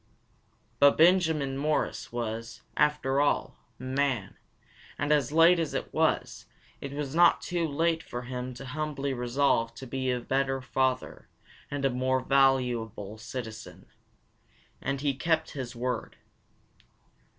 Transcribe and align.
But 0.79 0.97
Benjamin 0.97 1.59
Morris 1.59 2.11
was, 2.11 2.63
after 2.75 3.21
all, 3.21 3.55
a 3.79 3.83
man; 3.83 4.35
and 4.97 5.11
late 5.31 5.59
as 5.59 5.75
it 5.75 5.93
was, 5.93 6.47
it 6.81 6.91
was 6.91 7.13
not 7.13 7.39
too 7.39 7.67
late 7.67 8.01
for 8.01 8.23
him 8.23 8.55
to 8.55 8.65
humbly 8.65 9.13
resolve 9.13 9.75
to 9.75 9.85
be 9.85 10.09
a 10.09 10.19
better 10.19 10.59
father, 10.59 11.27
and 11.69 11.85
a 11.85 11.91
more 11.91 12.19
valuable 12.19 13.19
citizen. 13.19 13.85
And 14.81 15.01
he 15.01 15.13
kept 15.13 15.51
his 15.51 15.75
word. 15.75 16.15